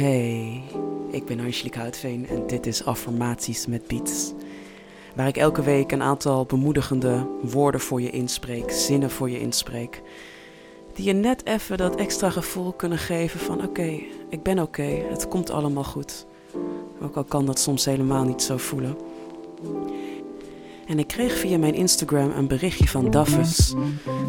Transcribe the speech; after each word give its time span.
Hey, 0.00 0.62
ik 1.10 1.24
ben 1.24 1.40
Angelique 1.40 1.78
Houtveen 1.78 2.28
en 2.28 2.46
dit 2.46 2.66
is 2.66 2.84
Affirmaties 2.84 3.66
met 3.66 3.86
Beats. 3.86 4.32
Waar 5.14 5.28
ik 5.28 5.36
elke 5.36 5.62
week 5.62 5.92
een 5.92 6.02
aantal 6.02 6.44
bemoedigende 6.44 7.26
woorden 7.42 7.80
voor 7.80 8.00
je 8.00 8.10
inspreek, 8.10 8.70
zinnen 8.70 9.10
voor 9.10 9.30
je 9.30 9.40
inspreek. 9.40 10.02
Die 10.94 11.04
je 11.04 11.12
net 11.12 11.46
even 11.46 11.76
dat 11.76 11.94
extra 11.94 12.30
gevoel 12.30 12.72
kunnen 12.72 12.98
geven 12.98 13.40
van 13.40 13.64
oké, 13.64 14.00
ik 14.28 14.42
ben 14.42 14.58
oké, 14.58 15.02
het 15.08 15.28
komt 15.28 15.50
allemaal 15.50 15.84
goed. 15.84 16.26
Ook 17.02 17.16
al 17.16 17.24
kan 17.24 17.46
dat 17.46 17.58
soms 17.58 17.84
helemaal 17.84 18.24
niet 18.24 18.42
zo 18.42 18.56
voelen. 18.56 18.96
En 20.86 20.98
ik 20.98 21.06
kreeg 21.06 21.32
via 21.32 21.58
mijn 21.58 21.74
Instagram 21.74 22.30
een 22.30 22.48
berichtje 22.48 22.88
van 22.88 23.10
Daffus. 23.10 23.74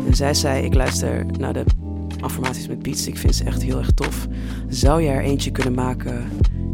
En 0.07 0.15
zij 0.15 0.33
zei: 0.33 0.65
Ik 0.65 0.73
luister 0.73 1.25
naar 1.25 1.53
de 1.53 1.65
affirmaties 2.21 2.67
met 2.67 2.83
beats. 2.83 3.07
Ik 3.07 3.17
vind 3.17 3.35
ze 3.35 3.43
echt 3.43 3.63
heel 3.63 3.77
erg 3.77 3.91
tof. 3.91 4.27
Zou 4.67 5.01
je 5.01 5.09
er 5.09 5.21
eentje 5.21 5.51
kunnen 5.51 5.73
maken 5.73 6.29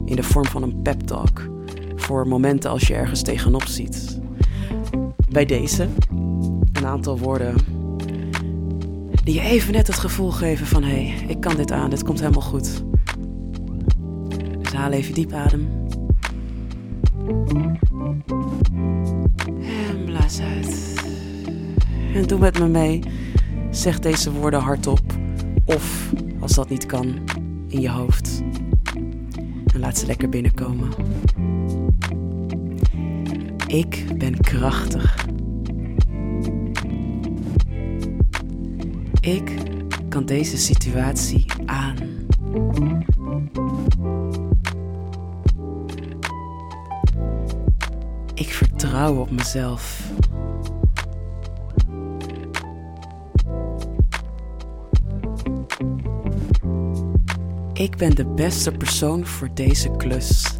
in 0.05 0.15
de 0.15 0.23
vorm 0.23 0.45
van 0.45 0.63
een 0.63 0.81
pep 0.81 1.01
talk? 1.01 1.49
Voor 1.95 2.27
momenten 2.27 2.69
als 2.69 2.87
je 2.87 2.93
ergens 2.93 3.21
tegenop 3.21 3.65
ziet. 3.65 4.19
Bij 5.29 5.45
deze 5.45 5.87
een 6.73 6.85
aantal 6.85 7.17
woorden 7.17 7.55
die 9.27 9.35
je 9.35 9.41
even 9.41 9.73
net 9.73 9.87
het 9.87 9.95
gevoel 9.95 10.31
geven 10.31 10.67
van 10.67 10.83
hé, 10.83 11.07
hey, 11.07 11.25
ik 11.27 11.39
kan 11.39 11.55
dit 11.55 11.71
aan, 11.71 11.89
dit 11.89 12.03
komt 12.03 12.19
helemaal 12.19 12.41
goed. 12.41 12.83
Dus 14.59 14.73
haal 14.73 14.91
even 14.91 15.13
diep 15.13 15.31
adem. 15.31 15.67
En 19.61 20.05
blaas 20.05 20.39
uit. 20.39 20.95
En 22.13 22.27
doe 22.27 22.39
met 22.39 22.59
me 22.59 22.67
mee. 22.67 22.99
Zeg 23.71 23.99
deze 23.99 24.31
woorden 24.31 24.59
hardop. 24.59 25.16
Of, 25.67 26.11
als 26.39 26.53
dat 26.53 26.69
niet 26.69 26.85
kan, 26.85 27.15
in 27.67 27.81
je 27.81 27.89
hoofd. 27.89 28.43
En 29.73 29.79
laat 29.79 29.97
ze 29.97 30.05
lekker 30.05 30.29
binnenkomen. 30.29 30.89
Ik 33.67 34.05
ben 34.17 34.39
krachtig. 34.39 35.25
Ik 39.19 39.53
kan 40.09 40.25
deze 40.25 40.57
situatie 40.57 41.45
aan. 41.65 41.95
Ik 48.33 48.49
vertrouw 48.49 49.15
op 49.15 49.31
mezelf. 49.31 50.11
Ik 57.77 57.97
ben 57.97 58.15
de 58.15 58.25
beste 58.25 58.71
persoon 58.71 59.25
voor 59.25 59.49
deze 59.53 59.91
klus. 59.91 60.59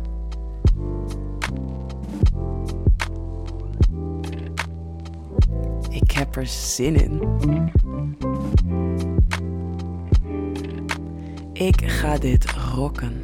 Ik 5.90 6.12
heb 6.12 6.36
er 6.36 6.48
zin 6.48 6.96
in. 6.96 7.22
Ik 11.54 11.82
ga 11.88 12.18
dit 12.18 12.52
rocken. 12.52 13.24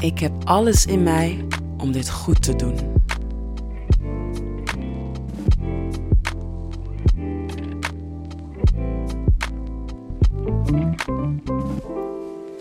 Ik 0.00 0.18
heb 0.18 0.32
alles 0.44 0.86
in 0.86 1.02
mij 1.02 1.44
om 1.76 1.92
dit 1.92 2.10
goed 2.10 2.42
te 2.42 2.56
doen. 2.56 2.95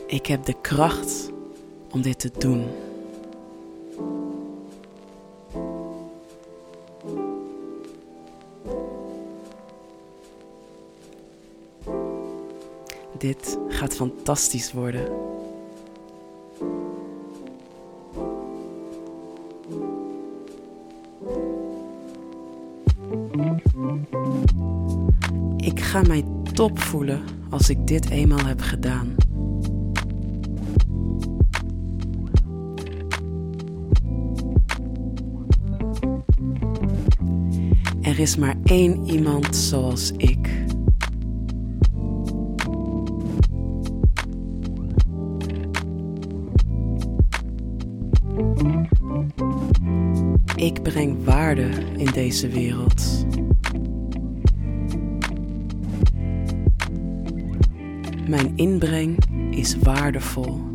Ik 0.08 0.26
heb 0.26 0.46
de 0.46 0.56
kracht 0.62 1.32
om 1.92 2.02
dit 2.02 2.20
te 2.20 2.32
doen. 2.38 2.66
Dit 13.18 13.58
gaat 13.68 13.96
fantastisch 13.96 14.74
worden. 14.74 15.08
Ik 25.58 25.80
ga 25.80 26.02
mij 26.02 26.24
top 26.54 26.80
voelen 26.80 27.24
als 27.56 27.70
ik 27.70 27.88
dit 27.88 28.10
eenmaal 28.10 28.46
heb 28.46 28.62
gedaan. 28.62 29.16
Er 38.02 38.20
is 38.20 38.36
maar 38.38 38.56
één 38.64 39.10
iemand 39.10 39.56
zoals 39.56 40.12
ik. 40.18 40.64
Ik 50.56 50.84
breng 50.84 51.24
waarde 51.24 51.70
in 51.98 52.12
deze 52.14 52.48
wereld. 52.48 53.26
Mijn 58.28 58.54
inbreng 58.56 59.18
is 59.50 59.78
waardevol. 59.78 60.74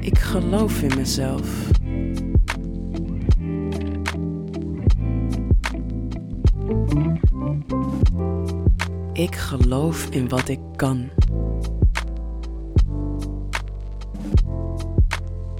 Ik 0.00 0.18
geloof 0.18 0.82
in 0.82 0.96
mezelf. 0.96 1.70
Ik 9.12 9.34
geloof 9.34 10.08
in 10.10 10.28
wat 10.28 10.48
ik 10.48 10.60
kan. 10.76 11.10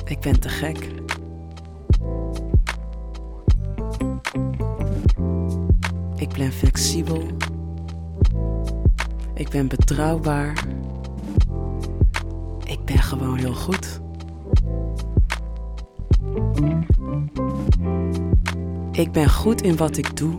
Ik 0.05 0.21
ben 0.21 0.41
te 0.41 0.49
gek. 0.49 1.10
Ik 6.21 6.29
ben 6.29 6.53
flexibel. 6.53 7.27
Ik 9.35 9.49
ben 9.49 9.69
betrouwbaar. 9.69 10.65
Ik 12.65 12.85
ben 12.85 12.99
gewoon 12.99 13.39
heel 13.39 13.55
goed. 13.55 14.01
Ik 18.93 19.13
ben 19.13 19.31
goed 19.31 19.63
in 19.63 19.77
wat 19.77 19.97
ik 19.97 20.17
doe 20.17 20.37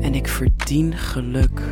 en 0.00 0.14
ik 0.14 0.28
verdien 0.28 0.96
geluk. 0.96 1.62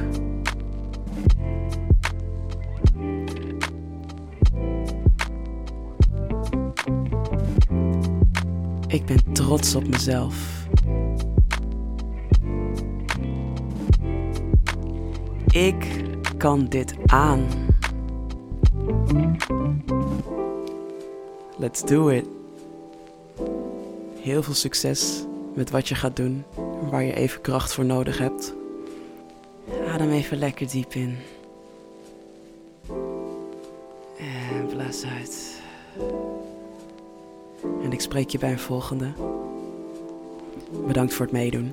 Ik 8.86 9.04
ben 9.04 9.32
trots 9.32 9.74
op 9.74 9.88
mezelf. 9.88 10.55
Ik 15.56 15.86
kan 16.36 16.66
dit 16.68 16.94
aan. 17.06 17.46
Let's 21.58 21.82
do 21.82 22.08
it. 22.08 22.26
Heel 24.20 24.42
veel 24.42 24.54
succes 24.54 25.24
met 25.54 25.70
wat 25.70 25.88
je 25.88 25.94
gaat 25.94 26.16
doen, 26.16 26.44
waar 26.90 27.02
je 27.02 27.14
even 27.14 27.40
kracht 27.40 27.72
voor 27.72 27.84
nodig 27.84 28.18
hebt. 28.18 28.54
Adem 29.92 30.10
even 30.10 30.38
lekker 30.38 30.68
diep 30.68 30.94
in. 30.94 31.16
En 34.18 34.66
blaas 34.66 35.04
uit. 35.04 35.60
En 37.82 37.92
ik 37.92 38.00
spreek 38.00 38.30
je 38.30 38.38
bij 38.38 38.52
een 38.52 38.58
volgende. 38.58 39.12
Bedankt 40.86 41.14
voor 41.14 41.24
het 41.24 41.34
meedoen. 41.34 41.72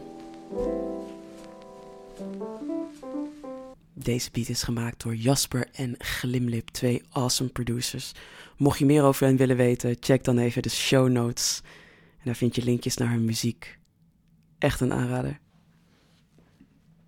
Deze 3.93 4.29
beat 4.31 4.49
is 4.49 4.63
gemaakt 4.63 5.03
door 5.03 5.15
Jasper 5.15 5.67
en 5.71 5.95
Glimlip, 5.97 6.67
twee 6.69 7.01
awesome 7.09 7.49
producers. 7.49 8.11
Mocht 8.57 8.79
je 8.79 8.85
meer 8.85 9.03
over 9.03 9.25
hen 9.25 9.37
willen 9.37 9.55
weten, 9.55 9.97
check 9.99 10.23
dan 10.23 10.37
even 10.37 10.61
de 10.61 10.69
show 10.69 11.09
notes. 11.09 11.61
En 12.17 12.23
daar 12.23 12.35
vind 12.35 12.55
je 12.55 12.63
linkjes 12.63 12.97
naar 12.97 13.09
hun 13.09 13.25
muziek. 13.25 13.77
Echt 14.57 14.79
een 14.79 14.93
aanrader. 14.93 15.39